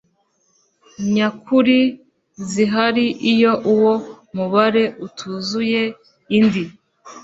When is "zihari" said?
2.49-3.05